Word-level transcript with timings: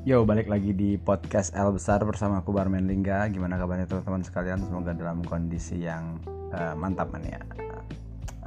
Yo, 0.00 0.24
balik 0.24 0.48
lagi 0.48 0.72
di 0.72 0.96
podcast 0.96 1.52
L 1.52 1.76
besar 1.76 2.00
bersama 2.08 2.40
aku 2.40 2.56
Barmen 2.56 2.88
Lingga. 2.88 3.28
Gimana 3.28 3.60
kabarnya 3.60 3.84
teman-teman 3.84 4.24
sekalian? 4.24 4.64
Semoga 4.64 4.96
dalam 4.96 5.20
kondisi 5.20 5.76
yang 5.84 6.16
uh, 6.56 6.72
mantap 6.72 7.12
man 7.12 7.20
ya. 7.20 7.36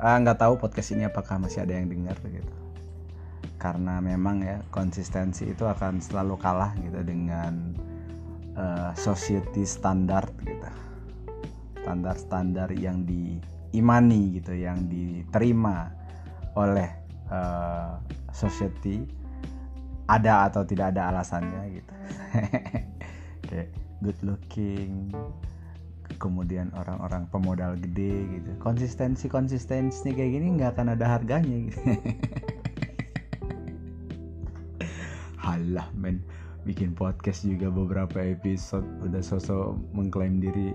Uh, 0.01 0.17
nggak 0.17 0.41
tahu 0.41 0.57
podcast 0.57 0.97
ini 0.97 1.05
apakah 1.05 1.37
masih 1.37 1.61
ada 1.61 1.77
yang 1.77 1.93
dengar 1.93 2.17
gitu. 2.25 2.49
Karena 3.61 4.01
memang 4.01 4.41
ya 4.41 4.65
konsistensi 4.73 5.45
itu 5.45 5.69
akan 5.69 6.01
selalu 6.01 6.41
kalah 6.41 6.73
gitu 6.81 7.05
dengan 7.05 7.77
uh, 8.57 8.89
society 8.97 9.61
standar 9.61 10.25
gitu. 10.41 10.69
Standar-standar 11.85 12.73
yang 12.73 13.05
diimani 13.05 14.41
gitu, 14.41 14.57
yang 14.57 14.89
diterima 14.89 15.93
oleh 16.57 16.89
uh, 17.29 18.01
society 18.33 19.05
ada 20.07 20.51
atau 20.51 20.67
tidak 20.67 20.95
ada 20.95 21.11
alasannya 21.11 21.79
gitu. 21.79 21.93
Kayak 23.47 23.69
good 24.03 24.19
looking 24.23 25.11
kemudian 26.23 26.71
orang-orang 26.75 27.27
pemodal 27.27 27.75
gede 27.79 28.39
gitu. 28.39 28.51
Konsistensi 28.63 29.27
konsistensi 29.27 30.07
kayak 30.15 30.31
gini 30.39 30.55
nggak 30.55 30.79
akan 30.79 30.95
ada 30.95 31.19
harganya 31.19 31.57
gitu. 31.67 31.79
Halah 35.43 35.91
men. 35.95 36.23
Bikin 36.63 36.95
podcast 36.95 37.43
juga 37.43 37.67
beberapa 37.67 38.23
episode. 38.23 38.87
Udah 39.03 39.19
sosok 39.19 39.75
mengklaim 39.91 40.39
diri 40.39 40.71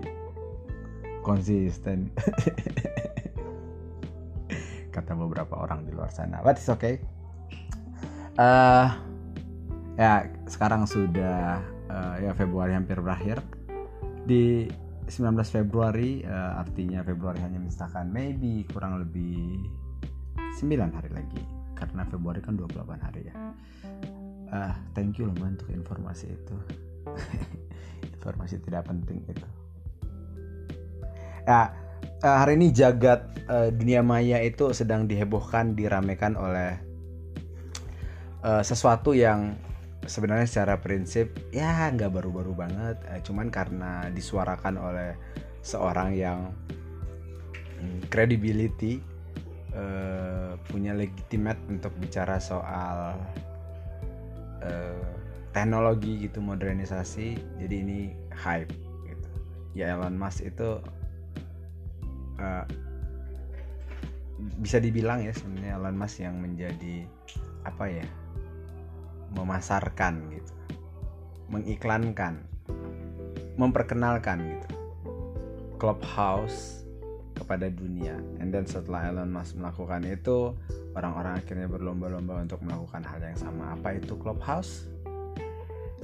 konsisten. 1.25 2.13
Kata 4.93 5.17
beberapa 5.17 5.57
orang 5.57 5.89
di 5.89 5.91
luar 5.97 6.13
sana. 6.13 6.45
But 6.45 6.61
it's 6.61 6.69
okay. 6.69 7.01
Uh, 8.37 9.08
ya 9.99 10.23
sekarang 10.47 10.87
sudah 10.87 11.59
uh, 11.91 12.15
ya 12.23 12.31
Februari 12.31 12.71
hampir 12.71 12.95
berakhir. 13.03 13.43
Di 14.23 14.71
19 15.11 15.35
Februari 15.43 16.23
uh, 16.23 16.61
artinya 16.63 17.03
Februari 17.03 17.43
hanya 17.43 17.59
misalkan 17.59 18.07
maybe 18.07 18.63
kurang 18.71 19.03
lebih 19.03 19.59
9 20.55 20.95
hari 20.95 21.11
lagi. 21.11 21.43
Karena 21.75 22.07
Februari 22.07 22.39
kan 22.39 22.55
28 22.55 22.79
hari 23.03 23.27
ya. 23.27 23.35
Uh, 24.49 24.73
thank 24.95 25.19
you 25.19 25.27
loh 25.27 25.35
untuk 25.43 25.67
informasi 25.67 26.31
itu. 26.31 26.55
Informasi 28.19 28.57
tidak 28.63 28.87
penting 28.87 29.19
itu. 29.27 29.47
Ya 31.43 31.75
uh, 32.23 32.37
hari 32.39 32.55
ini 32.55 32.71
jagat 32.71 33.25
uh, 33.51 33.67
dunia 33.71 33.99
maya 33.99 34.39
itu 34.43 34.71
sedang 34.71 35.07
dihebohkan 35.07 35.75
diramekan 35.75 36.35
oleh 36.35 36.79
uh, 38.43 38.63
sesuatu 38.63 39.15
yang 39.15 39.55
sebenarnya 40.09 40.49
secara 40.49 40.81
prinsip 40.81 41.29
ya 41.53 41.87
nggak 41.93 42.09
baru-baru 42.09 42.57
banget. 42.57 42.97
Eh, 43.13 43.21
cuman 43.21 43.53
karena 43.53 44.09
disuarakan 44.09 44.75
oleh 44.81 45.13
seorang 45.61 46.17
yang 46.17 46.49
hmm, 47.77 48.09
credibility 48.09 48.99
eh, 49.71 50.51
punya 50.67 50.97
legitimate 50.97 51.61
untuk 51.69 51.93
bicara 52.01 52.41
soal 52.41 53.13
eh, 54.65 55.05
teknologi 55.53 56.25
gitu 56.25 56.41
modernisasi 56.41 57.37
jadi 57.61 57.75
ini 57.85 57.99
hype 58.33 58.73
gitu. 59.05 59.29
Ya 59.77 59.97
Elon 59.97 60.17
Musk 60.17 60.45
itu 60.45 60.81
uh, 62.37 62.65
bisa 64.63 64.79
dibilang 64.79 65.25
ya 65.25 65.33
sebenarnya 65.35 65.75
Elon 65.77 65.97
Musk 65.97 66.23
yang 66.23 66.39
menjadi 66.39 67.05
apa 67.67 67.85
ya 67.91 68.05
memasarkan 69.33 70.13
gitu. 70.33 70.53
Mengiklankan. 71.49 72.41
Memperkenalkan 73.59 74.37
gitu. 74.45 74.69
Clubhouse 75.79 76.83
kepada 77.39 77.71
dunia. 77.71 78.19
And 78.43 78.51
then 78.51 78.67
setelah 78.67 79.07
Elon 79.07 79.31
Musk 79.31 79.55
melakukan 79.55 80.03
itu 80.03 80.53
orang-orang 80.93 81.39
akhirnya 81.39 81.71
berlomba-lomba 81.71 82.43
untuk 82.43 82.59
melakukan 82.61 83.07
hal 83.07 83.23
yang 83.23 83.39
sama. 83.39 83.79
Apa 83.79 83.95
itu 83.95 84.19
Clubhouse? 84.19 84.91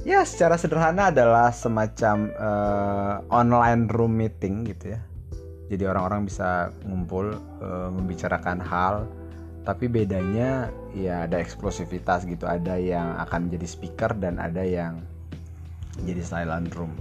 Ya 0.07 0.23
secara 0.23 0.55
sederhana 0.55 1.09
adalah 1.09 1.49
semacam 1.49 2.29
uh, 2.37 3.15
online 3.33 3.89
room 3.89 4.15
meeting 4.15 4.63
gitu 4.69 4.95
ya. 4.95 5.01
Jadi 5.65 5.83
orang-orang 5.89 6.29
bisa 6.29 6.69
ngumpul 6.85 7.33
uh, 7.59 7.89
membicarakan 7.89 8.61
hal 8.61 9.09
tapi 9.65 9.89
bedanya 9.89 10.69
ya 10.93 11.25
ada 11.25 11.41
eksklusivitas 11.41 12.29
gitu. 12.29 12.45
Ada 12.45 12.77
yang 12.77 13.17
akan 13.17 13.49
jadi 13.49 13.65
speaker 13.65 14.13
dan 14.13 14.37
ada 14.37 14.61
yang 14.61 15.01
jadi 16.05 16.21
silent 16.21 16.69
room. 16.77 16.93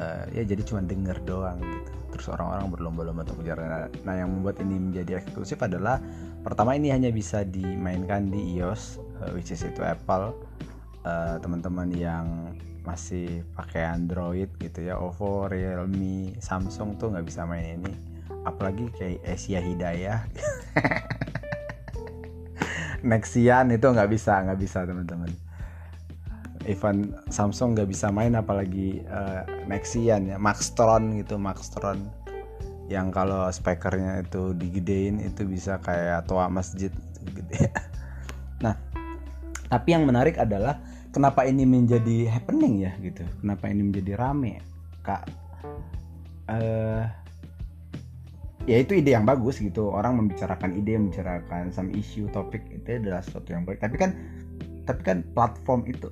Uh, 0.00 0.24
ya 0.32 0.42
jadi 0.48 0.64
cuma 0.64 0.80
denger 0.80 1.20
doang 1.28 1.60
gitu. 1.60 1.92
Terus 2.16 2.26
orang-orang 2.32 2.66
berlomba-lomba 2.72 3.22
untuk 3.28 3.44
bicara 3.44 3.92
nah 4.02 4.16
yang 4.16 4.32
membuat 4.32 4.58
ini 4.64 4.80
menjadi 4.80 5.20
eksklusif 5.20 5.60
adalah 5.60 6.00
pertama 6.40 6.74
ini 6.74 6.90
hanya 6.90 7.12
bisa 7.12 7.44
dimainkan 7.44 8.32
di 8.32 8.58
iOS 8.58 8.98
uh, 9.20 9.30
which 9.36 9.52
is 9.52 9.60
itu 9.60 9.84
Apple. 9.84 10.32
Uh, 11.04 11.40
teman-teman 11.40 11.88
yang 11.92 12.56
masih 12.84 13.44
pakai 13.52 13.84
Android 13.84 14.48
gitu 14.56 14.88
ya 14.88 14.96
OVO, 14.96 15.52
Realme, 15.52 16.36
Samsung 16.40 16.96
tuh 16.96 17.12
nggak 17.12 17.26
bisa 17.28 17.44
main 17.44 17.76
ini. 17.76 17.92
Apalagi 18.48 18.88
kayak 18.96 19.20
Asia 19.28 19.60
Hidayah 19.60 20.24
Nexian 23.02 23.72
itu 23.72 23.86
nggak 23.86 24.10
bisa 24.10 24.40
nggak 24.44 24.60
bisa 24.60 24.84
teman-teman. 24.84 25.30
Even 26.68 27.16
Samsung 27.32 27.72
nggak 27.72 27.88
bisa 27.88 28.12
main 28.12 28.36
apalagi 28.36 29.00
uh, 29.08 29.44
Nexian 29.64 30.28
ya. 30.28 30.36
Maxtron 30.36 31.16
gitu 31.20 31.40
Maxtron 31.40 32.04
yang 32.90 33.14
kalau 33.14 33.46
speakernya 33.48 34.26
itu 34.26 34.50
digedein 34.58 35.22
itu 35.22 35.46
bisa 35.46 35.78
kayak 35.78 36.26
tua 36.26 36.50
masjid 36.50 36.90
gitu. 37.22 37.52
Ya. 37.54 37.70
nah 38.64 38.74
tapi 39.70 39.94
yang 39.94 40.02
menarik 40.02 40.34
adalah 40.36 40.82
kenapa 41.14 41.46
ini 41.46 41.62
menjadi 41.62 42.26
happening 42.26 42.82
ya 42.82 42.92
gitu. 42.98 43.22
Kenapa 43.38 43.70
ini 43.70 43.86
menjadi 43.86 44.18
rame 44.18 44.58
kak? 45.06 45.30
Uh, 46.50 47.06
ya 48.68 48.76
itu 48.80 48.96
ide 48.96 49.16
yang 49.16 49.28
bagus 49.28 49.60
gitu. 49.60 49.92
Orang 49.92 50.20
membicarakan 50.20 50.76
ide 50.76 50.96
membicarakan 50.96 51.72
some 51.72 51.92
issue 51.96 52.28
topik 52.32 52.64
itu 52.72 53.00
adalah 53.00 53.24
sesuatu 53.24 53.52
yang 53.52 53.64
baik. 53.64 53.80
Tapi 53.80 53.96
kan 53.96 54.10
tapi 54.84 55.00
kan 55.06 55.22
platform 55.36 55.86
itu 55.86 56.10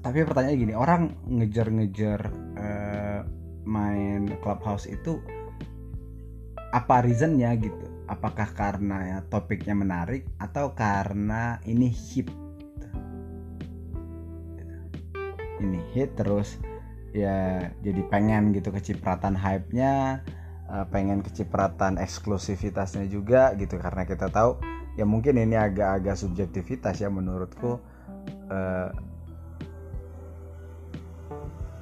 tapi 0.00 0.24
pertanyaan 0.24 0.56
gini 0.56 0.74
orang 0.76 1.12
ngejar-ngejar 1.28 2.20
uh, 2.56 3.20
main 3.68 4.32
clubhouse 4.40 4.88
itu 4.88 5.20
apa 6.72 7.04
reasonnya 7.04 7.52
gitu? 7.60 7.86
Apakah 8.10 8.50
karena 8.56 8.98
ya 9.06 9.18
topiknya 9.28 9.76
menarik 9.76 10.26
atau 10.40 10.72
karena 10.74 11.60
ini 11.68 11.92
hit? 11.92 12.26
Ini 15.60 15.80
hit 15.92 16.16
terus 16.16 16.56
ya 17.10 17.68
jadi 17.82 18.00
pengen 18.06 18.54
gitu 18.54 18.70
kecipratan 18.70 19.34
hype-nya 19.34 20.22
uh, 20.70 20.86
pengen 20.88 21.20
kecipratan 21.20 21.98
eksklusivitasnya 21.98 23.10
juga 23.10 23.52
gitu. 23.58 23.76
Karena 23.76 24.06
kita 24.06 24.30
tahu 24.30 24.56
ya 24.94 25.04
mungkin 25.04 25.38
ini 25.38 25.58
agak-agak 25.58 26.16
subjektivitas 26.16 27.02
ya 27.02 27.10
menurutku 27.10 27.82
uh, 28.50 28.88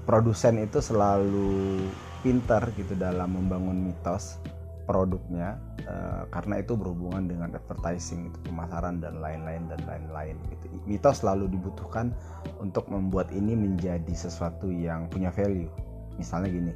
produsen 0.08 0.64
itu 0.64 0.80
selalu 0.80 1.84
pintar 2.24 2.72
gitu 2.74 2.96
dalam 2.96 3.36
membangun 3.36 3.92
mitos 3.92 4.40
produknya 4.88 5.60
uh, 5.84 6.24
karena 6.32 6.64
itu 6.64 6.72
berhubungan 6.72 7.28
dengan 7.28 7.52
advertising 7.52 8.32
itu 8.32 8.38
pemasaran 8.48 9.04
dan 9.04 9.20
lain-lain 9.20 9.68
dan 9.68 9.80
lain-lain 9.84 10.40
gitu. 10.48 10.64
Mitos 10.88 11.20
selalu 11.20 11.52
dibutuhkan 11.52 12.16
untuk 12.56 12.88
membuat 12.88 13.28
ini 13.36 13.52
menjadi 13.52 14.14
sesuatu 14.16 14.72
yang 14.72 15.12
punya 15.12 15.28
value. 15.28 15.68
Misalnya 16.16 16.48
gini 16.48 16.72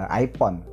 uh, 0.00 0.08
iPhone 0.08 0.64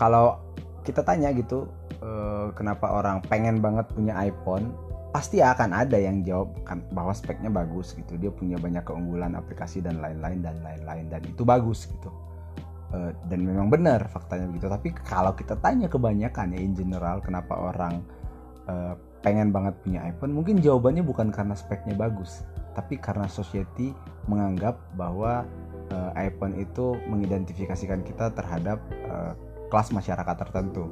kalau 0.00 0.40
kita 0.80 1.04
tanya 1.04 1.28
gitu 1.36 1.68
uh, 2.00 2.48
kenapa 2.56 2.88
orang 2.88 3.20
pengen 3.28 3.60
banget 3.60 3.84
punya 3.92 4.16
iPhone 4.16 4.72
pasti 5.12 5.44
akan 5.44 5.76
ada 5.76 6.00
yang 6.00 6.24
jawab 6.24 6.54
kan 6.64 6.80
bahwa 6.96 7.12
speknya 7.12 7.52
bagus 7.52 7.92
gitu. 7.92 8.16
Dia 8.16 8.32
punya 8.32 8.56
banyak 8.56 8.80
keunggulan 8.88 9.36
aplikasi 9.36 9.84
dan 9.84 10.00
lain-lain 10.00 10.40
dan 10.40 10.56
lain-lain 10.64 11.12
dan 11.12 11.20
itu 11.28 11.44
bagus 11.44 11.84
gitu. 11.84 12.08
Uh, 12.90 13.12
dan 13.28 13.44
memang 13.44 13.68
benar 13.68 14.08
faktanya 14.08 14.48
begitu. 14.48 14.72
Tapi 14.72 14.96
kalau 15.04 15.36
kita 15.36 15.60
tanya 15.60 15.92
kebanyakan 15.92 16.56
ya 16.56 16.60
in 16.64 16.72
general 16.72 17.20
kenapa 17.20 17.52
orang 17.58 18.00
uh, 18.70 18.96
pengen 19.20 19.52
banget 19.52 19.76
punya 19.84 20.00
iPhone 20.08 20.32
mungkin 20.32 20.64
jawabannya 20.64 21.04
bukan 21.04 21.28
karena 21.28 21.52
speknya 21.52 21.92
bagus 21.92 22.40
tapi 22.72 22.96
karena 22.96 23.28
society 23.28 23.92
menganggap 24.24 24.80
bahwa 24.96 25.44
uh, 25.92 26.10
iPhone 26.16 26.56
itu 26.56 26.96
mengidentifikasikan 27.10 28.00
kita 28.06 28.32
terhadap 28.32 28.80
uh, 29.10 29.36
kelas 29.70 29.94
masyarakat 29.94 30.36
tertentu. 30.36 30.90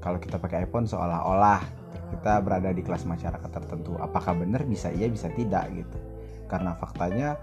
Kalau 0.00 0.16
kita 0.16 0.40
pakai 0.40 0.64
iPhone 0.64 0.88
seolah-olah 0.88 1.60
kita 2.08 2.40
berada 2.40 2.72
di 2.72 2.80
kelas 2.80 3.04
masyarakat 3.04 3.50
tertentu 3.52 3.92
apakah 4.00 4.32
benar 4.32 4.64
bisa 4.64 4.88
iya 4.88 5.04
bisa 5.12 5.28
tidak 5.36 5.68
gitu? 5.76 5.98
Karena 6.48 6.72
faktanya 6.80 7.36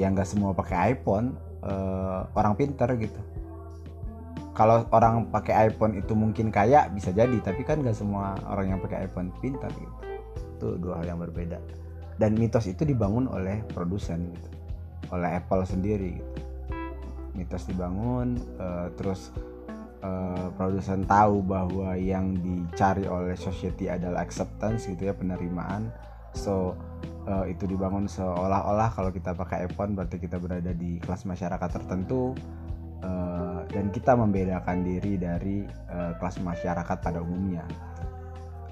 yang 0.00 0.16
nggak 0.16 0.24
semua 0.24 0.56
pakai 0.56 0.96
iPhone 0.96 1.36
uh, 1.60 2.24
orang 2.32 2.56
pinter 2.56 2.88
gitu. 2.96 3.20
Kalau 4.56 4.88
orang 4.88 5.28
pakai 5.28 5.68
iPhone 5.68 6.00
itu 6.00 6.16
mungkin 6.16 6.48
kaya 6.48 6.88
bisa 6.88 7.12
jadi 7.12 7.36
tapi 7.44 7.60
kan 7.60 7.84
nggak 7.84 7.92
semua 7.92 8.40
orang 8.48 8.72
yang 8.72 8.80
pakai 8.80 9.04
iPhone 9.04 9.28
pintar 9.44 9.68
gitu. 9.76 9.94
Itu 10.56 10.68
dua 10.80 11.04
hal 11.04 11.12
yang 11.12 11.20
berbeda. 11.20 11.60
Dan 12.16 12.40
mitos 12.40 12.64
itu 12.64 12.88
dibangun 12.88 13.28
oleh 13.28 13.60
produsen 13.76 14.32
gitu. 14.32 14.48
Oleh 15.12 15.36
Apple 15.36 15.68
sendiri 15.68 16.16
gitu 16.16 16.45
mitos 17.36 17.68
dibangun 17.68 18.40
uh, 18.56 18.88
terus 18.96 19.30
uh, 20.00 20.48
produsen 20.56 21.04
tahu 21.04 21.44
bahwa 21.44 21.94
yang 21.94 22.34
dicari 22.40 23.04
oleh 23.06 23.36
society 23.36 23.92
adalah 23.92 24.24
acceptance 24.24 24.88
gitu 24.88 25.12
ya 25.12 25.14
penerimaan. 25.14 25.92
So 26.36 26.76
uh, 27.28 27.44
itu 27.48 27.64
dibangun 27.64 28.08
seolah-olah 28.08 28.92
kalau 28.92 29.10
kita 29.12 29.32
pakai 29.32 29.68
iPhone 29.68 29.96
berarti 29.96 30.20
kita 30.20 30.36
berada 30.40 30.72
di 30.72 31.00
kelas 31.00 31.24
masyarakat 31.24 31.70
tertentu 31.80 32.36
uh, 33.04 33.64
dan 33.68 33.88
kita 33.92 34.16
membedakan 34.16 34.84
diri 34.84 35.16
dari 35.16 35.64
uh, 35.92 36.12
kelas 36.20 36.40
masyarakat 36.40 36.96
pada 37.00 37.20
umumnya. 37.20 37.64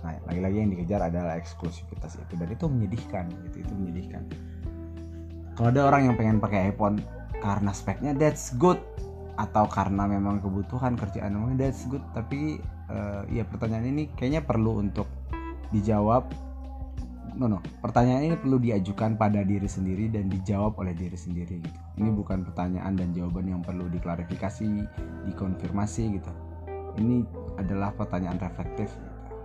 Nah 0.05 0.13
lagi-lagi 0.29 0.57
yang 0.61 0.71
dikejar 0.77 1.01
adalah 1.09 1.41
eksklusivitas 1.41 2.21
itu 2.21 2.35
dan 2.37 2.49
itu 2.53 2.65
menyedihkan 2.69 3.25
gitu 3.49 3.65
itu 3.65 3.73
menyedihkan. 3.73 4.23
Kalau 5.55 5.71
ada 5.71 5.87
orang 5.87 6.11
yang 6.11 6.17
pengen 6.19 6.43
pakai 6.43 6.75
iPhone 6.75 6.99
karena 7.45 7.77
speknya 7.77 8.17
that's 8.17 8.57
good. 8.57 8.81
Atau 9.37 9.69
karena 9.69 10.09
memang 10.09 10.41
kebutuhan 10.41 10.97
kerjaan 10.97 11.37
memang 11.37 11.61
that's 11.61 11.85
good. 11.93 12.01
Tapi 12.17 12.57
uh, 12.89 13.29
ya 13.29 13.45
pertanyaan 13.45 13.93
ini 13.93 14.09
kayaknya 14.17 14.41
perlu 14.41 14.81
untuk 14.81 15.05
dijawab. 15.69 16.33
No 17.35 17.51
no 17.51 17.59
pertanyaan 17.83 18.31
ini 18.31 18.37
perlu 18.39 18.63
diajukan 18.63 19.19
pada 19.19 19.43
diri 19.43 19.67
sendiri 19.67 20.07
dan 20.07 20.31
dijawab 20.31 20.79
oleh 20.79 20.95
diri 20.95 21.19
sendiri 21.19 21.61
gitu. 21.61 21.81
Ini 21.99 22.15
bukan 22.15 22.47
pertanyaan 22.47 22.95
dan 22.95 23.11
jawaban 23.11 23.51
yang 23.51 23.61
perlu 23.61 23.91
diklarifikasi 23.91 24.65
dikonfirmasi 25.29 26.03
gitu. 26.15 26.33
Ini 26.95 27.27
adalah 27.59 27.91
pertanyaan 27.91 28.39
reflektif. 28.39 28.87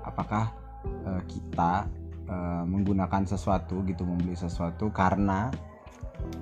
Apakah 0.05 0.53
uh, 0.85 1.21
kita 1.25 1.89
uh, 2.29 2.63
menggunakan 2.69 3.25
sesuatu 3.25 3.81
gitu 3.89 4.05
membeli 4.05 4.37
sesuatu 4.37 4.93
karena 4.93 5.49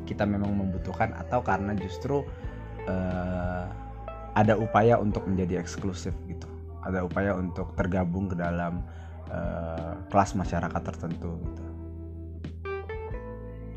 kita 0.08 0.24
memang 0.24 0.56
membutuhkan 0.56 1.14
atau 1.16 1.44
karena 1.44 1.76
justru 1.76 2.24
uh, 2.88 3.66
ada 4.38 4.54
upaya 4.56 5.02
untuk 5.02 5.26
menjadi 5.26 5.60
eksklusif 5.60 6.14
gitu. 6.30 6.48
Ada 6.86 7.04
upaya 7.04 7.36
untuk 7.36 7.74
tergabung 7.76 8.32
ke 8.32 8.36
dalam 8.38 8.86
uh, 9.28 9.98
kelas 10.08 10.38
masyarakat 10.38 10.82
tertentu 10.82 11.36
gitu. 11.42 11.64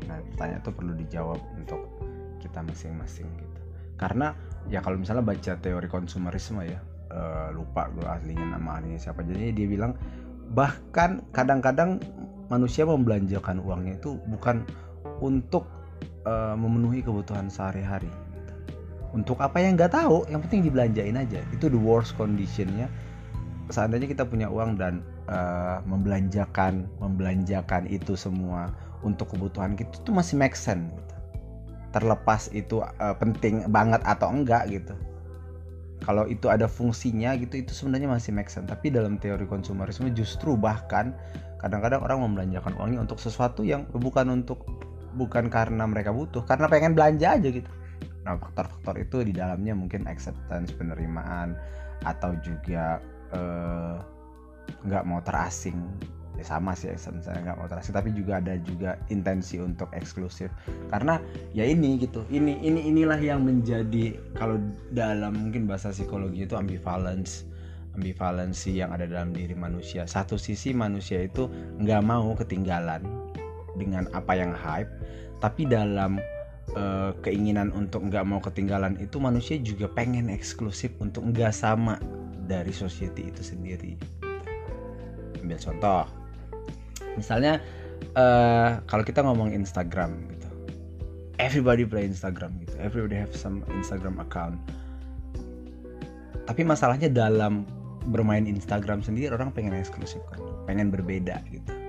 Nah 0.07 0.17
pertanyaan 0.31 0.61
itu 0.63 0.71
perlu 0.71 0.93
dijawab 0.95 1.39
untuk 1.57 1.81
kita 2.39 2.63
masing-masing 2.63 3.27
gitu. 3.41 3.61
Karena 3.99 4.33
ya 4.69 4.79
kalau 4.79 4.97
misalnya 5.01 5.25
baca 5.25 5.57
teori 5.59 5.87
konsumerisme 5.91 6.63
ya 6.63 6.79
uh, 7.11 7.49
lupa 7.51 7.91
gue 7.91 8.05
aslinya 8.05 8.55
nama 8.55 8.79
ahlinya 8.79 9.01
siapa. 9.01 9.25
Jadi 9.25 9.51
dia 9.51 9.67
bilang 9.67 9.97
bahkan 10.51 11.23
kadang-kadang 11.31 11.99
manusia 12.51 12.83
membelanjakan 12.83 13.63
uangnya 13.63 13.99
itu 13.99 14.19
bukan 14.27 14.67
untuk 15.23 15.80
uh, 16.25 16.55
memenuhi 16.57 17.01
kebutuhan 17.01 17.49
sehari-hari. 17.49 18.09
Untuk 19.11 19.43
apa 19.43 19.59
yang 19.59 19.75
nggak 19.75 19.91
tahu 19.91 20.23
yang 20.31 20.39
penting 20.47 20.63
dibelanjain 20.63 21.19
aja. 21.19 21.43
Itu 21.51 21.67
the 21.67 21.79
worst 21.79 22.15
conditionnya. 22.15 22.87
Seandainya 23.67 24.07
kita 24.07 24.23
punya 24.23 24.47
uang 24.47 24.79
dan 24.79 25.03
uh, 25.31 25.83
membelanjakan 25.83 26.87
membelanjakan 26.99 27.87
itu 27.87 28.15
semua 28.15 28.71
untuk 29.01 29.33
kebutuhan 29.33 29.73
kita 29.75 29.91
itu 29.97 30.11
masih 30.13 30.35
make 30.37 30.55
sense 30.55 30.85
gitu. 30.93 31.15
terlepas 31.91 32.47
itu 32.55 32.79
uh, 32.79 33.15
penting 33.19 33.67
banget 33.67 33.99
atau 34.07 34.31
enggak 34.31 34.63
gitu. 34.71 34.95
Kalau 36.01 36.23
itu 36.25 36.47
ada 36.47 36.65
fungsinya 36.65 37.35
gitu 37.35 37.59
itu 37.61 37.75
sebenarnya 37.75 38.07
masih 38.07 38.31
make 38.31 38.47
sense. 38.47 38.65
Tapi 38.71 38.95
dalam 38.95 39.19
teori 39.19 39.43
konsumerisme 39.43 40.07
justru 40.15 40.55
bahkan 40.55 41.11
kadang-kadang 41.59 41.99
orang 41.99 42.23
membelanjakan 42.23 42.73
uangnya 42.79 43.03
untuk 43.03 43.19
sesuatu 43.19 43.61
yang 43.67 43.83
bukan 43.91 44.39
untuk 44.39 44.63
bukan 45.15 45.51
karena 45.51 45.83
mereka 45.87 46.15
butuh 46.15 46.43
karena 46.47 46.71
pengen 46.71 46.95
belanja 46.95 47.35
aja 47.35 47.49
gitu 47.51 47.71
Nah, 48.25 48.37
faktor-faktor 48.37 48.95
itu 49.01 49.17
di 49.25 49.33
dalamnya 49.33 49.73
mungkin 49.73 50.05
acceptance, 50.05 50.69
penerimaan, 50.77 51.57
atau 52.05 52.37
juga 52.45 53.01
eh, 53.33 53.95
nggak 54.85 55.03
uh, 55.05 55.07
mau 55.07 55.21
terasing. 55.25 55.77
Ya 56.39 56.47
sama 56.47 56.73
sih 56.73 56.89
misalnya 56.89 57.51
nggak 57.51 57.57
mau 57.59 57.67
terasing, 57.69 57.93
tapi 57.93 58.09
juga 58.15 58.39
ada 58.41 58.55
juga 58.61 58.97
intensi 59.09 59.57
untuk 59.57 59.89
eksklusif. 59.93 60.53
Karena 60.89 61.17
ya 61.53 61.65
ini 61.65 61.97
gitu, 62.01 62.25
ini 62.29 62.61
ini 62.61 62.87
inilah 62.87 63.19
yang 63.19 63.45
menjadi 63.45 64.17
kalau 64.37 64.57
dalam 64.93 65.37
mungkin 65.37 65.65
bahasa 65.65 65.93
psikologi 65.93 66.45
itu 66.45 66.57
ambivalence 66.57 67.45
ambivalensi 67.91 68.79
yang 68.79 68.95
ada 68.95 69.03
dalam 69.03 69.35
diri 69.35 69.51
manusia. 69.51 70.07
Satu 70.07 70.39
sisi 70.39 70.71
manusia 70.71 71.19
itu 71.19 71.51
nggak 71.83 72.01
mau 72.07 72.31
ketinggalan 72.39 73.20
dengan 73.79 74.07
apa 74.11 74.35
yang 74.35 74.51
hype, 74.51 74.89
tapi 75.39 75.67
dalam 75.67 76.19
uh, 76.75 77.11
keinginan 77.23 77.71
untuk 77.75 78.05
nggak 78.07 78.23
mau 78.27 78.39
ketinggalan 78.39 78.95
itu 78.99 79.17
manusia 79.17 79.57
juga 79.59 79.89
pengen 79.91 80.31
eksklusif 80.31 80.91
untuk 80.99 81.23
nggak 81.31 81.51
sama 81.51 81.97
dari 82.47 82.71
society 82.71 83.31
itu 83.31 83.41
sendiri. 83.41 83.95
Ambil 85.41 85.57
contoh 85.57 86.05
misalnya 87.17 87.59
uh, 88.15 88.79
kalau 88.87 89.03
kita 89.03 89.19
ngomong 89.19 89.51
Instagram 89.51 90.15
gitu 90.31 90.47
everybody 91.43 91.83
play 91.83 92.07
Instagram 92.07 92.55
gitu 92.63 92.75
everybody 92.79 93.17
have 93.17 93.33
some 93.35 93.65
Instagram 93.73 94.21
account. 94.21 94.59
Tapi 96.45 96.67
masalahnya 96.67 97.07
dalam 97.07 97.63
bermain 98.11 98.49
Instagram 98.49 99.05
sendiri 99.05 99.29
orang 99.33 99.53
pengen 99.53 99.77
eksklusif 99.77 100.19
kan 100.33 100.41
pengen 100.65 100.89
berbeda 100.89 101.37
gitu 101.53 101.80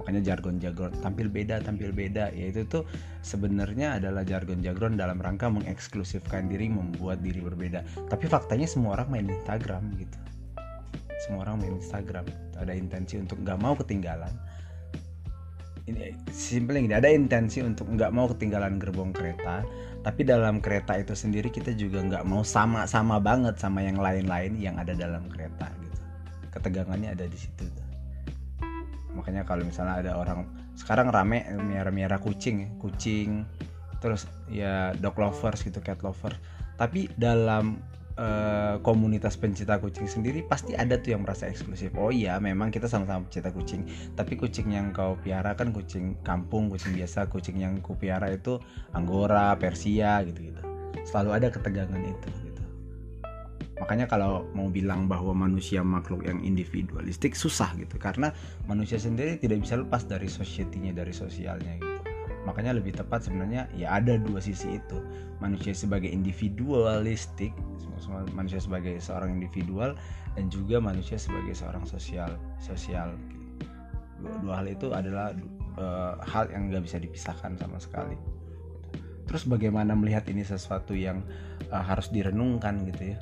makanya 0.00 0.32
jargon-jargon 0.32 0.96
tampil 1.04 1.28
beda 1.28 1.60
tampil 1.60 1.92
beda. 1.92 2.32
Yaitu 2.32 2.64
tuh 2.64 2.88
sebenarnya 3.20 4.00
adalah 4.00 4.24
jargon-jargon 4.24 4.96
dalam 4.96 5.20
rangka 5.20 5.52
mengeksklusifkan 5.52 6.48
diri 6.48 6.72
membuat 6.72 7.20
diri 7.20 7.44
berbeda. 7.44 7.84
Tapi 8.08 8.24
faktanya 8.24 8.64
semua 8.64 8.96
orang 8.96 9.12
main 9.12 9.28
Instagram 9.28 9.84
gitu. 10.00 10.18
Semua 11.28 11.44
orang 11.44 11.60
main 11.60 11.76
Instagram. 11.76 12.24
Ada 12.56 12.72
intensi 12.72 13.20
untuk 13.20 13.44
nggak 13.44 13.60
mau 13.60 13.76
ketinggalan. 13.76 14.32
Ini 15.84 16.16
simpel 16.32 16.80
gini 16.80 16.94
ada 16.96 17.10
intensi 17.12 17.60
untuk 17.60 17.90
nggak 17.92 18.14
mau 18.14 18.30
ketinggalan 18.30 18.78
gerbong 18.78 19.10
kereta 19.10 19.66
tapi 20.00 20.24
dalam 20.24 20.64
kereta 20.64 20.96
itu 20.96 21.12
sendiri 21.12 21.52
kita 21.52 21.76
juga 21.76 22.00
nggak 22.00 22.24
mau 22.24 22.40
sama-sama 22.40 23.20
banget 23.20 23.60
sama 23.60 23.84
yang 23.84 24.00
lain-lain 24.00 24.56
yang 24.56 24.80
ada 24.80 24.96
dalam 24.96 25.28
kereta 25.28 25.68
gitu. 25.82 26.00
Ketegangannya 26.56 27.12
ada 27.12 27.28
di 27.28 27.36
situ 27.36 27.68
tuh 27.68 27.89
makanya 29.20 29.44
kalau 29.44 29.68
misalnya 29.68 30.00
ada 30.00 30.12
orang 30.16 30.48
sekarang 30.72 31.12
rame 31.12 31.44
miara-miara 31.60 32.16
kucing 32.16 32.80
kucing 32.80 33.44
terus 34.00 34.24
ya 34.48 34.96
dog 34.96 35.20
lovers 35.20 35.60
gitu 35.60 35.84
cat 35.84 36.00
lover. 36.00 36.32
Tapi 36.80 37.12
dalam 37.12 37.76
uh, 38.16 38.80
komunitas 38.80 39.36
pencinta 39.36 39.76
kucing 39.76 40.08
sendiri 40.08 40.40
pasti 40.48 40.72
ada 40.72 40.96
tuh 40.96 41.12
yang 41.12 41.28
merasa 41.28 41.44
eksklusif. 41.44 41.92
Oh 42.00 42.08
iya 42.08 42.40
memang 42.40 42.72
kita 42.72 42.88
sama-sama 42.88 43.28
pencinta 43.28 43.52
kucing. 43.52 43.84
Tapi 44.16 44.40
kucing 44.40 44.72
yang 44.72 44.96
kau 44.96 45.20
piara 45.20 45.52
kan 45.52 45.76
kucing 45.76 46.16
kampung 46.24 46.72
kucing 46.72 46.96
biasa. 46.96 47.28
Kucing 47.28 47.60
yang 47.60 47.84
ku 47.84 47.92
piara 48.00 48.32
itu 48.32 48.56
anggora 48.96 49.52
persia 49.60 50.24
gitu 50.24 50.48
gitu 50.48 50.70
selalu 51.06 51.30
ada 51.42 51.48
ketegangan 51.48 52.02
itu 52.02 52.49
makanya 53.80 54.04
kalau 54.04 54.44
mau 54.52 54.68
bilang 54.68 55.08
bahwa 55.08 55.32
manusia 55.32 55.80
makhluk 55.80 56.28
yang 56.28 56.44
individualistik 56.44 57.32
susah 57.32 57.72
gitu. 57.80 57.96
Karena 57.96 58.28
manusia 58.68 59.00
sendiri 59.00 59.40
tidak 59.40 59.64
bisa 59.64 59.80
lepas 59.80 60.04
dari 60.04 60.28
society-nya 60.28 60.92
dari 60.92 61.10
sosialnya 61.16 61.80
gitu. 61.80 61.98
Makanya 62.44 62.76
lebih 62.76 62.92
tepat 62.92 63.24
sebenarnya 63.24 63.72
ya 63.72 63.96
ada 63.96 64.20
dua 64.20 64.38
sisi 64.44 64.76
itu. 64.76 65.00
Manusia 65.40 65.72
sebagai 65.72 66.12
individualistik 66.12 67.56
manusia 68.32 68.56
sebagai 68.56 68.96
seorang 68.96 69.36
individual 69.36 69.92
dan 70.32 70.48
juga 70.48 70.80
manusia 70.80 71.20
sebagai 71.20 71.52
seorang 71.52 71.84
sosial 71.84 72.32
sosial. 72.56 73.12
Dua, 74.20 74.32
dua 74.40 74.54
hal 74.60 74.72
itu 74.72 74.88
adalah 74.92 75.36
uh, 75.76 76.16
hal 76.24 76.48
yang 76.52 76.72
nggak 76.72 76.84
bisa 76.84 76.96
dipisahkan 76.96 77.60
sama 77.60 77.76
sekali. 77.76 78.16
Terus 79.28 79.44
bagaimana 79.46 79.92
melihat 79.92 80.24
ini 80.32 80.44
sesuatu 80.44 80.96
yang 80.96 81.20
uh, 81.68 81.84
harus 81.84 82.08
direnungkan 82.08 82.88
gitu 82.88 83.14
ya 83.14 83.18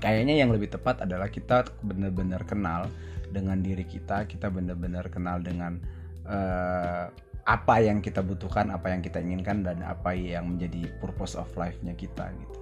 kayaknya 0.00 0.40
yang 0.40 0.50
lebih 0.50 0.72
tepat 0.72 1.04
adalah 1.04 1.28
kita 1.28 1.68
benar-benar 1.84 2.42
kenal 2.48 2.88
dengan 3.30 3.62
diri 3.62 3.86
kita 3.86 4.26
kita 4.26 4.50
benar-benar 4.50 5.06
kenal 5.12 5.38
dengan 5.38 5.78
uh, 6.26 7.06
apa 7.48 7.80
yang 7.80 8.04
kita 8.04 8.20
butuhkan 8.20 8.68
apa 8.70 8.92
yang 8.92 9.00
kita 9.00 9.18
inginkan 9.18 9.64
dan 9.64 9.80
apa 9.82 10.12
yang 10.12 10.54
menjadi 10.54 10.86
purpose 11.00 11.34
of 11.34 11.48
life-nya 11.56 11.96
kita 11.96 12.30
gitu. 12.36 12.58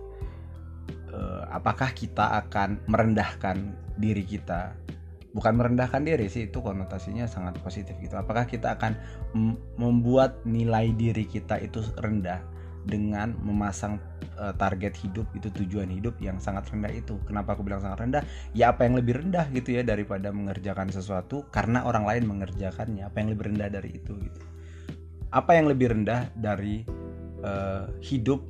Uh, 1.09 1.45
apakah 1.53 1.91
kita 1.93 2.41
akan 2.47 2.79
merendahkan 2.87 3.75
diri 3.99 4.23
kita? 4.23 4.77
Bukan 5.35 5.61
merendahkan 5.61 6.05
diri 6.05 6.31
sih 6.33 6.49
itu 6.49 6.65
konotasinya 6.65 7.29
sangat 7.29 7.61
positif 7.61 7.97
gitu. 8.01 8.17
Apakah 8.17 8.49
kita 8.49 8.81
akan 8.81 8.97
membuat 9.77 10.41
nilai 10.49 10.93
diri 10.97 11.29
kita 11.29 11.61
itu 11.61 11.85
rendah 12.01 12.41
dengan 12.89 13.37
memasang 13.45 14.01
uh, 14.41 14.57
target 14.57 14.97
hidup 14.97 15.29
itu 15.37 15.53
tujuan 15.53 15.93
hidup 15.93 16.17
yang 16.25 16.41
sangat 16.41 16.73
rendah 16.73 16.89
itu. 16.89 17.21
Kenapa 17.29 17.53
aku 17.53 17.61
bilang 17.61 17.85
sangat 17.85 18.09
rendah? 18.09 18.23
Ya 18.57 18.73
apa 18.73 18.89
yang 18.89 18.97
lebih 18.97 19.21
rendah 19.21 19.45
gitu 19.53 19.77
ya 19.77 19.85
daripada 19.85 20.33
mengerjakan 20.33 20.89
sesuatu 20.89 21.45
karena 21.53 21.85
orang 21.85 22.09
lain 22.09 22.25
mengerjakannya. 22.25 23.05
Apa 23.05 23.21
yang 23.21 23.37
lebih 23.37 23.45
rendah 23.53 23.69
dari 23.69 23.91
itu 24.01 24.13
gitu. 24.17 24.41
Apa 25.29 25.61
yang 25.61 25.69
lebih 25.69 25.93
rendah 25.93 26.33
dari 26.33 26.89
uh, 27.45 27.93
hidup 28.01 28.41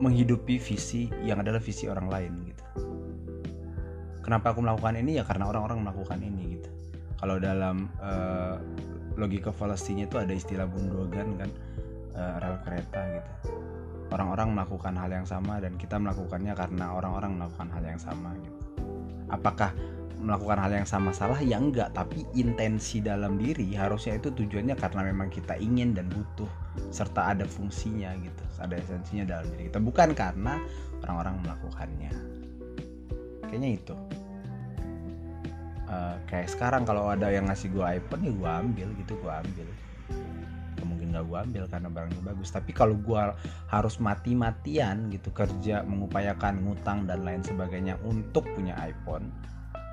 menghidupi 0.00 0.56
visi 0.56 1.12
yang 1.22 1.44
adalah 1.44 1.60
visi 1.60 1.84
orang 1.84 2.08
lain 2.08 2.32
gitu. 2.48 2.64
Kenapa 4.24 4.56
aku 4.56 4.64
melakukan 4.64 4.96
ini 4.96 5.20
ya 5.20 5.24
karena 5.28 5.52
orang-orang 5.52 5.84
melakukan 5.84 6.16
ini 6.24 6.56
gitu. 6.56 6.70
Kalau 7.20 7.36
dalam 7.36 7.92
uh, 8.00 8.56
logika 9.20 9.52
falasinya 9.52 10.08
itu 10.08 10.16
ada 10.16 10.32
istilah 10.32 10.66
bundogan 10.66 11.38
kan 11.38 11.50
uh, 12.14 12.36
rel 12.40 12.56
kereta 12.62 13.00
gitu. 13.20 13.32
Orang-orang 14.14 14.54
melakukan 14.54 14.94
hal 14.94 15.10
yang 15.10 15.26
sama 15.26 15.58
dan 15.58 15.74
kita 15.74 15.98
melakukannya 15.98 16.54
karena 16.54 16.94
orang-orang 16.94 17.34
melakukan 17.34 17.68
hal 17.74 17.82
yang 17.82 18.00
sama 18.00 18.30
gitu. 18.38 18.60
Apakah 19.32 19.74
melakukan 20.22 20.58
hal 20.62 20.72
yang 20.72 20.88
sama 20.88 21.10
salah? 21.10 21.40
Ya 21.42 21.58
enggak 21.58 21.90
tapi 21.92 22.22
intensi 22.38 23.02
dalam 23.02 23.36
diri 23.36 23.74
harusnya 23.74 24.16
itu 24.16 24.30
tujuannya 24.30 24.78
karena 24.78 25.00
memang 25.10 25.28
kita 25.34 25.58
ingin 25.58 25.92
dan 25.98 26.06
butuh 26.08 26.48
serta 26.94 27.34
ada 27.34 27.44
fungsinya 27.44 28.14
gitu 28.22 28.44
ada 28.62 28.78
esensinya 28.78 29.24
dalam 29.26 29.46
diri 29.52 29.68
kita. 29.68 29.82
Bukan 29.82 30.14
karena 30.14 30.62
orang-orang 31.04 31.34
melakukannya. 31.42 32.12
Kayaknya 33.50 33.70
itu. 33.74 33.96
Uh, 35.84 36.16
kayak 36.24 36.48
sekarang 36.48 36.88
kalau 36.88 37.12
ada 37.12 37.28
yang 37.28 37.44
ngasih 37.44 37.68
gue 37.68 37.84
iPhone 37.84 38.24
ya 38.24 38.32
gue 38.32 38.50
ambil 38.50 38.88
gitu 39.04 39.20
gue 39.20 39.28
ambil 39.28 39.68
mungkin 41.14 41.22
gak 41.22 41.30
gue 41.30 41.38
ambil 41.46 41.64
karena 41.70 41.88
barangnya 41.90 42.22
bagus. 42.26 42.50
Tapi 42.50 42.70
kalau 42.74 42.96
gue 42.98 43.22
harus 43.70 43.94
mati-matian 44.02 45.14
gitu 45.14 45.30
kerja 45.30 45.86
mengupayakan 45.86 46.58
ngutang 46.66 47.06
dan 47.06 47.22
lain 47.22 47.42
sebagainya 47.46 47.94
untuk 48.02 48.42
punya 48.58 48.74
iPhone 48.82 49.30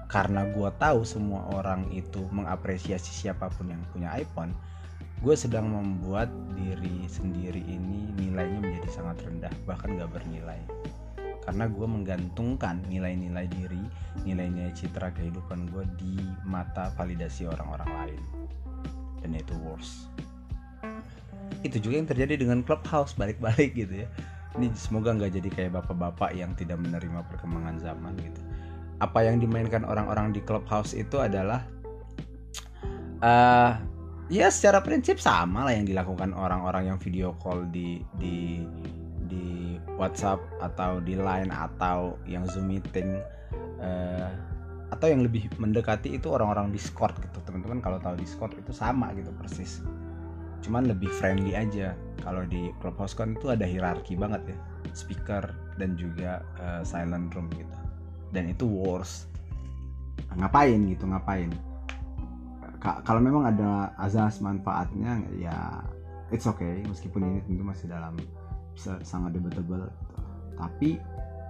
karena 0.09 0.43
gue 0.51 0.67
tahu 0.75 1.07
semua 1.07 1.47
orang 1.55 1.87
itu 1.93 2.27
mengapresiasi 2.35 3.15
siapa 3.15 3.47
pun 3.55 3.71
yang 3.71 3.79
punya 3.95 4.11
iPhone 4.11 4.51
gue 5.23 5.35
sedang 5.37 5.71
membuat 5.71 6.27
diri 6.57 7.05
sendiri 7.07 7.61
ini 7.63 8.11
nilainya 8.17 8.59
menjadi 8.59 8.89
sangat 8.89 9.21
rendah 9.21 9.53
bahkan 9.69 9.93
gak 9.93 10.09
bernilai. 10.09 10.57
Karena 11.41 11.65
gue 11.69 11.87
menggantungkan 11.89 12.85
nilai-nilai 12.89 13.45
diri 13.49 13.81
nilai-nilai 14.25 14.73
citra 14.73 15.13
kehidupan 15.13 15.69
gue 15.69 15.85
di 15.97 16.17
mata 16.45 16.89
validasi 16.97 17.45
orang-orang 17.45 17.89
lain. 17.93 18.21
Dan 19.21 19.37
itu 19.37 19.53
worse 19.61 20.09
itu 21.61 21.77
juga 21.77 21.95
yang 22.01 22.09
terjadi 22.09 22.33
dengan 22.41 22.65
clubhouse 22.65 23.13
balik-balik 23.13 23.77
gitu 23.77 24.05
ya. 24.05 24.07
Ini 24.57 24.67
semoga 24.75 25.15
nggak 25.15 25.31
jadi 25.39 25.49
kayak 25.49 25.71
bapak-bapak 25.79 26.35
yang 26.35 26.51
tidak 26.59 26.81
menerima 26.81 27.23
perkembangan 27.31 27.79
zaman 27.79 28.13
gitu. 28.19 28.41
Apa 28.99 29.25
yang 29.25 29.39
dimainkan 29.39 29.87
orang-orang 29.87 30.35
di 30.35 30.41
clubhouse 30.43 30.91
itu 30.91 31.17
adalah 31.21 31.63
uh, 33.23 33.79
ya 34.27 34.51
secara 34.51 34.83
prinsip 34.83 35.17
sama 35.17 35.65
lah 35.69 35.73
yang 35.73 35.87
dilakukan 35.87 36.35
orang-orang 36.35 36.91
yang 36.93 36.97
video 36.99 37.33
call 37.39 37.63
di 37.71 38.03
di 38.19 38.65
di 39.31 39.79
WhatsApp 39.95 40.41
atau 40.59 40.99
di 40.99 41.15
Line 41.15 41.49
atau 41.49 42.19
yang 42.27 42.43
Zoom 42.49 42.67
meeting 42.67 43.21
uh, 43.79 44.29
atau 44.91 45.07
yang 45.07 45.23
lebih 45.23 45.47
mendekati 45.55 46.19
itu 46.19 46.27
orang-orang 46.27 46.67
Discord 46.75 47.15
gitu. 47.23 47.39
Teman-teman 47.47 47.79
kalau 47.79 47.97
tahu 48.03 48.19
Discord 48.19 48.51
itu 48.59 48.75
sama 48.75 49.15
gitu 49.15 49.31
persis 49.39 49.79
cuman 50.61 50.89
lebih 50.89 51.09
friendly 51.09 51.57
aja. 51.57 51.97
Kalau 52.21 52.45
di 52.45 52.69
clubhouse 52.79 53.17
kan 53.17 53.33
itu 53.33 53.49
ada 53.49 53.65
hierarki 53.65 54.13
banget 54.13 54.53
ya. 54.53 54.57
Speaker 54.93 55.51
dan 55.81 55.97
juga 55.97 56.45
uh, 56.61 56.81
silent 56.85 57.33
room 57.33 57.49
gitu. 57.53 57.77
Dan 58.31 58.53
itu 58.53 58.65
worse. 58.69 59.25
Ngapain 60.37 60.79
gitu 60.87 61.09
ngapain? 61.09 61.51
Kalau 62.81 63.21
memang 63.21 63.45
ada 63.45 63.93
azas 64.01 64.41
manfaatnya 64.41 65.21
ya 65.37 65.85
it's 66.33 66.49
okay. 66.49 66.81
Meskipun 66.85 67.21
ini 67.25 67.39
tentu 67.45 67.61
masih 67.61 67.89
dalam 67.89 68.17
sangat 68.77 69.35
debatable 69.35 69.87
gitu. 69.87 70.21
tapi 70.57 70.89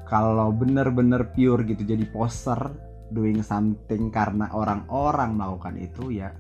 kalau 0.10 0.52
bener-bener 0.52 1.32
pure 1.32 1.64
gitu 1.64 1.84
jadi 1.86 2.04
poster 2.12 2.60
doing 3.12 3.44
something 3.44 4.12
karena 4.12 4.52
orang-orang 4.52 5.36
melakukan 5.36 5.76
itu 5.80 6.12
ya 6.16 6.32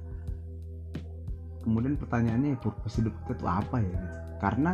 kemudian 1.61 1.95
pertanyaannya 1.97 2.57
purpose 2.59 3.01
hidup 3.01 3.13
kita 3.25 3.41
itu 3.41 3.45
apa 3.47 3.77
ya 3.81 3.93
gitu. 3.93 4.17
Karena 4.41 4.71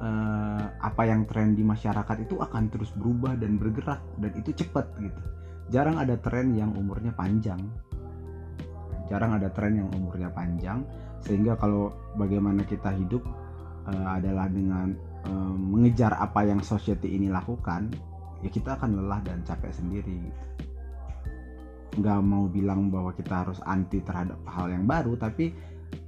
eh, 0.00 0.64
apa 0.80 1.02
yang 1.06 1.28
tren 1.28 1.54
di 1.54 1.62
masyarakat 1.62 2.16
itu 2.24 2.40
akan 2.40 2.72
terus 2.72 2.90
berubah 2.96 3.36
dan 3.38 3.56
bergerak 3.60 4.00
dan 4.18 4.32
itu 4.34 4.50
cepat 4.64 4.88
gitu. 4.98 5.20
Jarang 5.70 6.00
ada 6.00 6.18
tren 6.18 6.52
yang 6.56 6.74
umurnya 6.74 7.14
panjang. 7.14 7.60
Jarang 9.08 9.36
ada 9.36 9.52
tren 9.52 9.78
yang 9.84 9.88
umurnya 9.92 10.32
panjang 10.32 10.84
sehingga 11.22 11.54
kalau 11.54 11.94
bagaimana 12.18 12.66
kita 12.66 12.90
hidup 12.96 13.22
eh, 13.88 14.08
adalah 14.08 14.48
dengan 14.48 14.96
eh, 15.28 15.54
mengejar 15.56 16.16
apa 16.16 16.44
yang 16.48 16.64
society 16.64 17.14
ini 17.14 17.28
lakukan 17.30 17.92
ya 18.42 18.50
kita 18.50 18.74
akan 18.74 18.98
lelah 18.98 19.22
dan 19.22 19.44
capek 19.46 19.70
sendiri. 19.70 20.16
Gitu 20.18 20.42
nggak 21.92 22.20
mau 22.24 22.48
bilang 22.48 22.88
bahwa 22.88 23.12
kita 23.12 23.44
harus 23.44 23.60
anti 23.68 24.00
terhadap 24.00 24.40
hal 24.48 24.72
yang 24.72 24.88
baru 24.88 25.12
tapi 25.20 25.52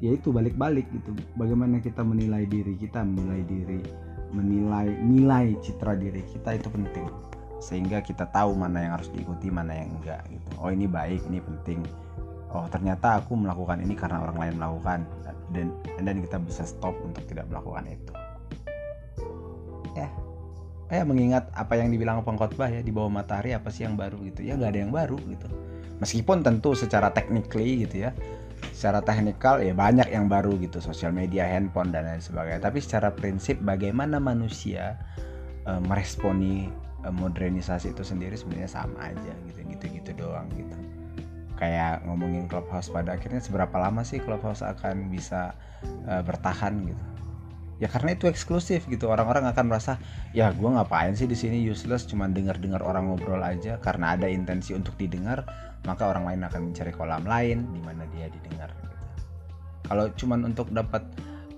ya 0.05 0.11
itu 0.15 0.29
balik-balik 0.35 0.85
gitu. 0.93 1.17
Bagaimana 1.39 1.81
kita 1.81 2.05
menilai 2.05 2.45
diri 2.45 2.77
kita 2.77 3.01
menilai 3.05 3.43
diri 3.47 3.81
menilai 4.35 4.91
nilai 5.01 5.55
citra 5.63 5.95
diri 5.95 6.21
kita 6.29 6.59
itu 6.59 6.69
penting. 6.69 7.07
Sehingga 7.63 8.05
kita 8.05 8.29
tahu 8.29 8.53
mana 8.59 8.85
yang 8.85 8.93
harus 9.01 9.09
diikuti 9.15 9.49
mana 9.49 9.73
yang 9.73 9.95
enggak 9.97 10.21
gitu. 10.29 10.49
Oh 10.61 10.69
ini 10.69 10.85
baik 10.85 11.25
ini 11.31 11.41
penting. 11.41 11.81
Oh 12.53 12.67
ternyata 12.69 13.23
aku 13.23 13.39
melakukan 13.39 13.81
ini 13.81 13.95
karena 13.97 14.21
orang 14.21 14.37
lain 14.37 14.55
melakukan. 14.59 15.01
Dan 15.55 15.73
dan 16.03 16.17
kita 16.21 16.37
bisa 16.43 16.67
stop 16.67 16.93
untuk 17.01 17.25
tidak 17.31 17.47
melakukan 17.49 17.89
itu. 17.89 18.13
Ya. 19.95 20.11
Eh 20.93 21.01
mengingat 21.07 21.49
apa 21.57 21.81
yang 21.81 21.89
dibilang 21.89 22.21
pengkhotbah 22.27 22.69
ya 22.69 22.85
di 22.85 22.93
bawah 22.93 23.09
matahari 23.09 23.57
apa 23.57 23.73
sih 23.73 23.87
yang 23.87 23.97
baru 23.97 24.21
gitu. 24.29 24.45
Ya 24.45 24.59
nggak 24.59 24.71
ada 24.75 24.81
yang 24.85 24.93
baru 24.93 25.17
gitu. 25.31 25.49
Meskipun 26.03 26.43
tentu 26.43 26.75
secara 26.75 27.15
technically 27.15 27.87
gitu 27.87 28.05
ya 28.05 28.13
secara 28.73 29.05
teknikal 29.05 29.61
ya 29.61 29.75
banyak 29.77 30.09
yang 30.09 30.31
baru 30.31 30.57
gitu 30.63 30.81
sosial 30.81 31.13
media 31.13 31.45
handphone 31.45 31.93
dan 31.93 32.09
lain 32.09 32.23
sebagainya. 32.23 32.63
Tapi 32.65 32.79
secara 32.81 33.13
prinsip 33.13 33.61
bagaimana 33.61 34.17
manusia 34.23 34.97
uh, 35.69 35.81
meresponi 35.83 36.71
uh, 37.05 37.13
modernisasi 37.13 37.93
itu 37.93 38.07
sendiri 38.07 38.39
sebenarnya 38.39 38.71
sama 38.71 39.13
aja 39.13 39.33
gitu 39.51 39.61
gitu 39.69 39.85
gitu 40.01 40.11
doang 40.25 40.49
gitu. 40.57 40.77
Kayak 41.61 42.03
ngomongin 42.09 42.49
clubhouse 42.51 42.91
pada 42.91 43.15
akhirnya 43.15 43.39
seberapa 43.39 43.77
lama 43.77 44.03
sih 44.03 44.19
clubhouse 44.23 44.65
akan 44.65 45.13
bisa 45.13 45.53
uh, 46.09 46.23
bertahan 46.25 46.81
gitu? 46.89 47.05
Ya 47.83 47.91
karena 47.91 48.15
itu 48.15 48.31
eksklusif 48.31 48.87
gitu 48.87 49.11
orang-orang 49.11 49.51
akan 49.51 49.67
merasa 49.67 49.99
ya 50.31 50.55
gue 50.55 50.71
ngapain 50.71 51.11
sih 51.19 51.27
di 51.27 51.35
sini 51.35 51.59
useless 51.67 52.07
cuman 52.07 52.31
dengar-dengar 52.31 52.81
orang 52.81 53.11
ngobrol 53.11 53.43
aja. 53.43 53.83
Karena 53.83 54.15
ada 54.15 54.31
intensi 54.31 54.73
untuk 54.79 54.95
didengar 54.95 55.43
maka 55.85 56.09
orang 56.09 56.25
lain 56.29 56.41
akan 56.49 56.61
mencari 56.73 56.93
kolam 56.93 57.25
lain 57.25 57.69
di 57.73 57.81
mana 57.85 58.05
dia 58.13 58.27
didengar 58.33 58.73
gitu. 58.73 58.97
kalau 59.89 60.05
cuman 60.17 60.41
untuk 60.53 60.69
dapat 60.73 61.05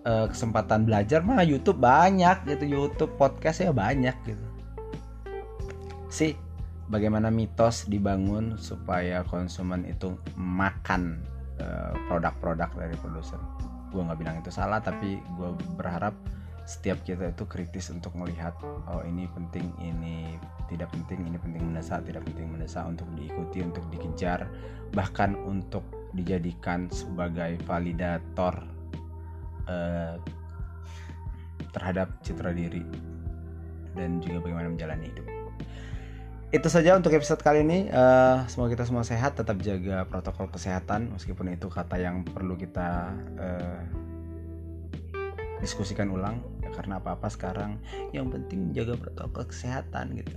uh, 0.07 0.27
kesempatan 0.31 0.87
belajar 0.87 1.23
mah 1.23 1.43
YouTube 1.43 1.79
banyak 1.79 2.47
gitu 2.47 2.65
YouTube 2.67 3.13
podcast 3.19 3.63
ya 3.63 3.71
banyak 3.75 4.15
gitu 4.27 4.47
sih 6.11 6.33
bagaimana 6.87 7.31
mitos 7.35 7.87
dibangun 7.91 8.55
supaya 8.59 9.27
konsumen 9.27 9.83
itu 9.87 10.15
makan 10.39 11.19
uh, 11.59 11.95
produk-produk 12.07 12.71
dari 12.79 12.95
produsen 12.99 13.39
gue 13.91 14.03
nggak 14.03 14.19
bilang 14.19 14.37
itu 14.43 14.51
salah 14.51 14.83
tapi 14.83 15.19
gue 15.19 15.51
berharap 15.79 16.15
setiap 16.67 16.99
kita 17.07 17.31
itu 17.31 17.47
kritis 17.47 17.95
untuk 17.95 18.11
melihat 18.19 18.55
oh 18.91 19.03
ini 19.07 19.31
penting 19.31 19.71
ini 19.79 20.35
tidak 20.67 20.91
penting 20.93 21.27
ini 21.27 21.39
penting 21.39 21.63
mendesak 21.73 22.03
tidak 22.07 22.23
penting 22.27 22.51
mendesak 22.51 22.85
untuk 22.87 23.07
diikuti 23.15 23.63
untuk 23.63 23.85
dikejar 23.91 24.47
bahkan 24.95 25.35
untuk 25.47 25.83
dijadikan 26.17 26.89
sebagai 26.89 27.61
validator 27.69 28.65
uh, 29.69 30.17
terhadap 31.77 32.09
citra 32.25 32.57
diri 32.57 32.81
dan 33.93 34.21
juga 34.25 34.45
bagaimana 34.45 34.73
menjalani 34.73 35.13
hidup. 35.13 35.27
Itu 36.55 36.73
saja 36.73 36.97
untuk 36.97 37.13
episode 37.13 37.43
kali 37.43 37.67
ini. 37.67 37.93
Uh, 37.93 38.47
semoga 38.49 38.73
kita 38.79 38.89
semua 38.89 39.05
sehat 39.05 39.37
tetap 39.37 39.61
jaga 39.61 40.09
protokol 40.09 40.49
kesehatan 40.49 41.13
meskipun 41.13 41.53
itu 41.53 41.69
kata 41.69 42.01
yang 42.01 42.25
perlu 42.25 42.57
kita 42.57 43.13
uh, 43.37 43.83
diskusikan 45.61 46.13
ulang 46.13 46.41
ya 46.61 46.71
karena 46.73 47.01
apa-apa 47.01 47.29
sekarang 47.33 47.81
yang 48.13 48.29
penting 48.29 48.73
jaga 48.77 48.97
protokol 48.97 49.49
kesehatan 49.49 50.17
gitu 50.17 50.37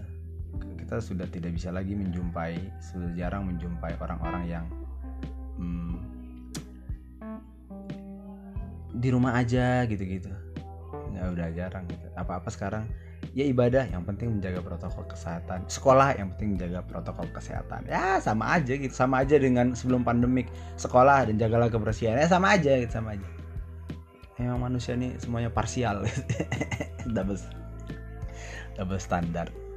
kita 0.90 1.06
sudah 1.06 1.30
tidak 1.30 1.54
bisa 1.54 1.70
lagi 1.70 1.94
menjumpai 1.94 2.58
sudah 2.82 3.14
jarang 3.14 3.46
menjumpai 3.46 3.94
orang-orang 4.02 4.44
yang 4.50 4.66
hmm, 5.62 6.02
di 8.98 9.14
rumah 9.14 9.38
aja 9.38 9.86
gitu-gitu. 9.86 10.34
Ya 11.14 11.30
udah 11.30 11.54
jarang 11.54 11.86
gitu. 11.94 12.10
Apa-apa 12.18 12.50
sekarang 12.50 12.90
ya 13.38 13.46
ibadah 13.46 13.86
yang 13.86 14.02
penting 14.02 14.42
menjaga 14.42 14.66
protokol 14.66 15.06
kesehatan. 15.06 15.62
Sekolah 15.70 16.18
yang 16.18 16.34
penting 16.34 16.58
menjaga 16.58 16.82
protokol 16.82 17.30
kesehatan. 17.38 17.86
Ya 17.86 18.18
sama 18.18 18.58
aja 18.58 18.74
gitu. 18.74 18.90
Sama 18.90 19.22
aja 19.22 19.38
dengan 19.38 19.78
sebelum 19.78 20.02
pandemik. 20.02 20.50
Sekolah 20.74 21.30
dan 21.30 21.38
jagalah 21.38 21.70
kebersihan. 21.70 22.18
Ya 22.18 22.26
sama 22.26 22.58
aja 22.58 22.82
gitu 22.82 22.90
sama 22.90 23.14
aja. 23.14 23.30
Emang 24.42 24.58
manusia 24.58 24.98
ini 24.98 25.14
semuanya 25.22 25.54
parsial. 25.54 26.02
Double 27.14 27.38
double 28.74 28.98
standar 28.98 29.69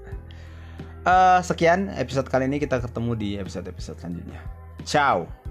uh, 1.07 1.41
sekian 1.43 1.91
episode 1.95 2.29
kali 2.31 2.47
ini. 2.49 2.63
Kita 2.63 2.83
ketemu 2.83 3.13
di 3.19 3.29
episode 3.39 3.67
episode 3.71 3.99
selanjutnya. 3.99 4.41
Ciao 4.83 5.42